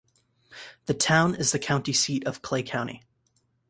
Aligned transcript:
The 0.87 0.95
town 0.95 1.35
is 1.35 1.51
the 1.51 1.59
county 1.59 1.93
seat 1.93 2.25
of 2.25 2.41
Clay 2.41 2.63
County. 2.63 3.03